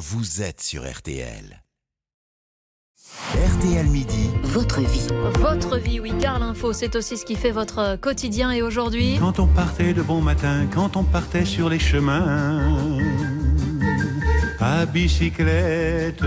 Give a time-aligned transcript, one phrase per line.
[0.00, 1.62] vous êtes sur RTL.
[3.34, 4.30] RTL Midi.
[4.44, 5.06] Votre vie.
[5.40, 8.50] Votre vie, oui, car l'info, c'est aussi ce qui fait votre quotidien.
[8.50, 12.98] Et aujourd'hui, Quand on partait de bon matin, quand on partait sur les chemins,
[14.58, 16.22] à bicyclette.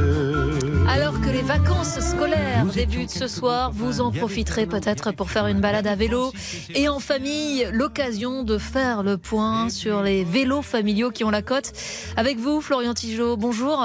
[0.87, 5.59] Alors que les vacances scolaires débutent ce soir, vous en profiterez peut-être pour faire une
[5.59, 6.31] balade à vélo
[6.75, 11.41] et en famille, l'occasion de faire le point sur les vélos familiaux qui ont la
[11.41, 11.71] cote.
[12.17, 13.83] Avec vous, Florian Tigeot, bonjour.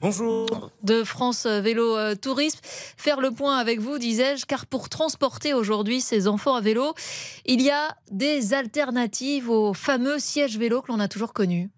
[0.00, 0.70] Bonjour.
[0.82, 2.60] de France Vélo euh, Tourisme.
[2.62, 6.94] Faire le point avec vous, disais-je, car pour transporter aujourd'hui ces enfants à vélo,
[7.44, 11.70] il y a des alternatives aux fameux sièges vélo que l'on a toujours connus.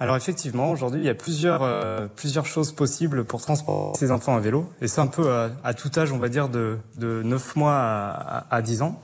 [0.00, 2.08] Alors effectivement, aujourd'hui, il y a plusieurs, euh,
[2.44, 4.68] choses possibles pour transporter ces enfants à vélo.
[4.80, 7.74] Et c'est un peu à, à tout âge, on va dire, de, de 9 mois
[7.74, 9.00] à, à, à 10 ans.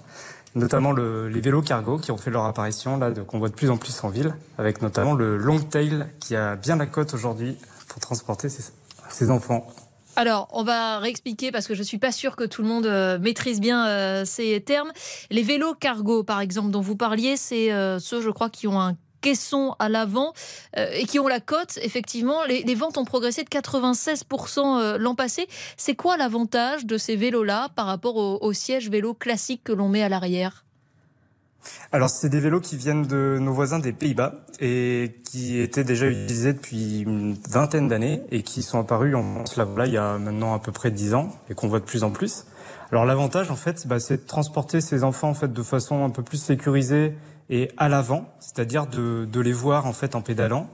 [0.57, 3.71] Notamment le, les vélos cargo qui ont fait leur apparition, là, qu'on voit de plus
[3.71, 7.57] en plus en ville, avec notamment le long tail qui a bien la cote aujourd'hui
[7.89, 9.69] pour transporter ces enfants.
[10.17, 13.19] Alors, on va réexpliquer parce que je suis pas sûre que tout le monde euh,
[13.19, 14.91] maîtrise bien euh, ces termes.
[15.31, 18.81] Les vélos cargo, par exemple, dont vous parliez, c'est euh, ceux, je crois, qui ont
[18.81, 20.33] un caisson à l'avant
[20.77, 21.79] euh, et qui ont la cote.
[21.83, 25.49] Effectivement, les, ventes ont progressé de 96% euh, l'an passé.
[25.77, 29.89] C'est quoi l'avantage de ces vélos-là par rapport aux, aux sièges vélo classiques que l'on
[29.89, 30.65] met à l'arrière?
[31.93, 36.07] Alors c'est des vélos qui viennent de nos voisins des Pays-Bas et qui étaient déjà
[36.07, 39.99] utilisés depuis une vingtaine d'années et qui sont apparus en France là, voilà, il y
[39.99, 42.45] a maintenant à peu près 10 ans et qu'on voit de plus en plus.
[42.93, 46.11] Alors l'avantage en fait, bah, c'est de transporter ces enfants en fait de façon un
[46.11, 47.15] peu plus sécurisée
[47.49, 50.69] et à l'avant, c'est-à-dire de, de les voir en fait en pédalant.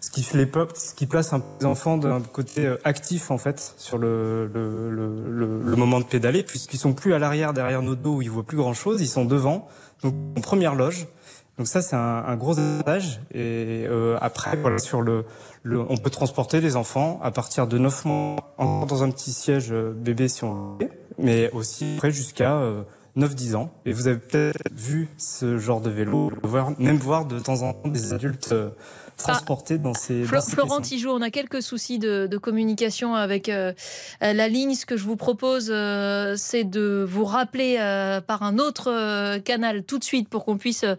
[0.00, 3.74] Ce qui, les pop- ce qui place un enfants d'un côté euh, actif en fait
[3.78, 7.96] sur le, le, le, le, moment de pédaler puisqu'ils sont plus à l'arrière derrière nos
[7.96, 9.66] dos où ils voient plus grand chose, ils sont devant
[10.04, 11.08] donc en première loge.
[11.58, 15.24] Donc ça c'est un, un gros avantage et euh, après voilà sur le,
[15.64, 19.32] le on peut transporter les enfants à partir de 9 mois encore dans un petit
[19.32, 20.88] siège euh, bébé si on veut,
[21.18, 22.82] mais aussi après jusqu'à euh,
[23.16, 23.70] 9-10 ans.
[23.84, 27.72] Et vous avez peut-être vu ce genre de vélo, voire, même voir de temps en
[27.74, 28.70] temps des adultes euh,
[29.16, 30.80] transportés dans ces, Flo- dans ces Florent.
[30.80, 33.72] Tijoux, on a quelques soucis de, de communication avec euh,
[34.22, 34.74] euh, la ligne.
[34.74, 39.40] Ce que je vous propose, euh, c'est de vous rappeler euh, par un autre euh,
[39.40, 40.94] canal tout de suite pour qu'on puisse euh,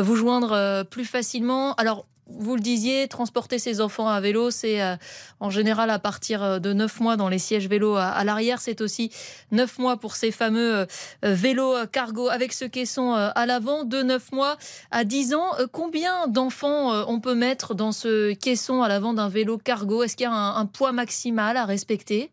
[0.00, 1.74] vous joindre euh, plus facilement.
[1.74, 4.96] Alors, vous le disiez, transporter ses enfants à vélo, c'est euh,
[5.40, 8.60] en général à partir euh, de 9 mois dans les sièges vélo à, l'arrière.
[8.60, 9.10] C'est aussi
[9.52, 10.86] 9 mois pour ces fameux euh,
[11.22, 13.84] vélos euh, cargo avec ce caisson à l'avant.
[13.84, 14.56] De 9 mois
[14.90, 19.58] à 10 ans, combien d'enfants on peut mettre dans ce caisson à l'avant d'un vélo
[19.58, 20.02] cargo?
[20.02, 22.30] Est-ce qu'il y a un poids maximal à respecter?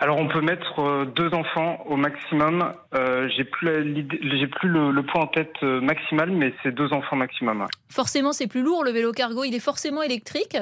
[0.00, 2.72] Alors on peut mettre euh, deux enfants au maximum.
[2.94, 3.68] Euh, j'ai plus
[4.38, 7.66] j'ai plus le, le poids en tête euh, maximal, mais c'est deux enfants maximum.
[7.90, 9.44] Forcément, c'est plus lourd le vélo cargo.
[9.44, 10.56] Il est forcément électrique?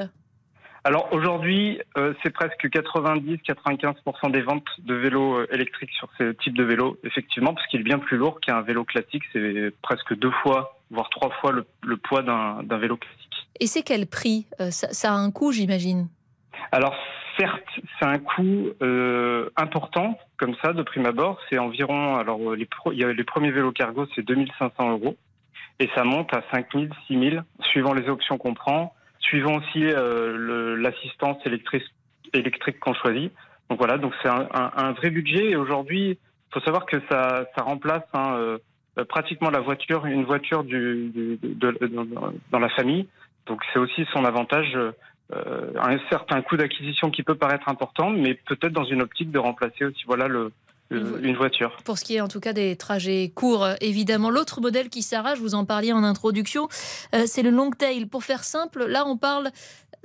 [0.85, 6.63] Alors aujourd'hui, euh, c'est presque 90-95% des ventes de vélos électriques sur ce type de
[6.63, 9.23] vélo, effectivement, parce qu'il est bien plus lourd qu'un vélo classique.
[9.31, 13.47] C'est presque deux fois, voire trois fois le, le poids d'un d'un vélo classique.
[13.61, 14.45] Et c'est quel prix?
[14.59, 16.09] Euh, ça, ça a un coût, j'imagine?
[16.73, 16.95] Alors
[17.37, 17.63] certes,
[17.99, 21.39] c'est un coût euh, important comme ça de prime abord.
[21.49, 25.15] C'est environ, alors euh, les, pro- y a les premiers vélos cargo, c'est 2500 euros
[25.79, 31.37] et ça monte à 5000, 6000 suivant les options qu'on prend, suivant aussi euh, l'assistance
[31.45, 31.83] électrique
[32.33, 33.31] électrique qu'on choisit.
[33.69, 36.17] Donc voilà, donc c'est un, un- un vrai budget et aujourd'hui, il
[36.53, 38.57] faut savoir que ça, ça remplace hein, euh,
[39.09, 42.07] pratiquement la voiture, une voiture du, du- de- de-
[42.51, 43.07] dans la famille.
[43.47, 44.77] Donc c'est aussi son avantage.
[45.31, 49.39] Euh, un certain coût d'acquisition qui peut paraître important, mais peut-être dans une optique de
[49.39, 50.51] remplacer aussi voilà le,
[50.91, 51.77] Une vo- une voiture.
[51.85, 54.29] Pour ce qui est en tout cas des trajets courts, évidemment.
[54.29, 56.67] L'autre modèle qui s'arrache, vous en parliez en introduction,
[57.15, 58.05] euh, c'est le long tail.
[58.05, 59.49] Pour faire simple, là on parle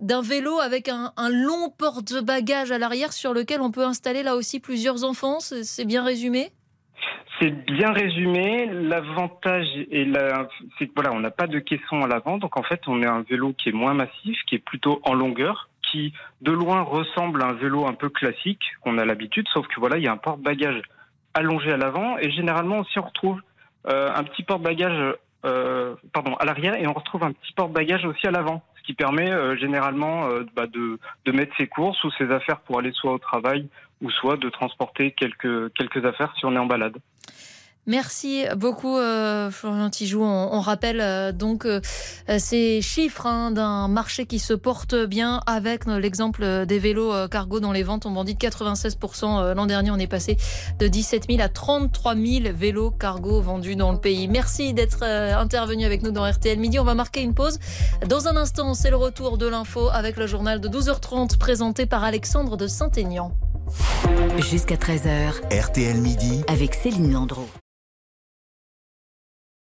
[0.01, 4.37] d'un vélo avec un, un long porte-bagages à l'arrière sur lequel on peut installer là
[4.37, 5.41] aussi plusieurs enfants.
[5.41, 6.53] C'est bien résumé?
[7.41, 8.67] C'est bien résumé.
[8.67, 12.63] L'avantage est la, c'est que voilà, on n'a pas de caisson à l'avant, donc en
[12.63, 16.13] fait, on est un vélo qui est moins massif, qui est plutôt en longueur, qui
[16.43, 19.99] de loin ressemble à un vélo un peu classique qu'on a l'habitude, sauf que voilà,
[19.99, 20.83] il y a un porte-bagages
[21.35, 22.19] allongé à l'avant.
[22.19, 23.41] Et généralement aussi on retrouve
[23.89, 25.15] euh, un petit porte-bagages,
[25.45, 29.31] euh, pardon, à l'arrière et on retrouve un petit porte-bagages aussi à l'avant, qui permet
[29.31, 33.13] euh, généralement euh, bah, de, de mettre ses courses ou ses affaires pour aller soit
[33.13, 33.69] au travail
[34.01, 36.97] ou soit de transporter quelques quelques affaires si on est en balade.
[37.89, 40.23] Merci beaucoup, euh, Florian Tijoux.
[40.23, 41.81] On, rappelle euh, donc euh,
[42.37, 47.73] ces chiffres hein, d'un marché qui se porte bien avec l'exemple des vélos cargo dont
[47.73, 49.55] les ventes ont bondi de 96%.
[49.55, 50.37] L'an dernier, on est passé
[50.79, 54.29] de 17 000 à 33 000 vélos cargo vendus dans le pays.
[54.29, 56.79] Merci d'être intervenu avec nous dans RTL Midi.
[56.79, 57.59] On va marquer une pause.
[58.07, 62.05] Dans un instant, c'est le retour de l'info avec le journal de 12h30 présenté par
[62.05, 63.33] Alexandre de Saint-Aignan.
[64.51, 65.59] Jusqu'à 13h.
[65.59, 66.43] RTL Midi.
[66.49, 67.49] Avec Céline Landreau.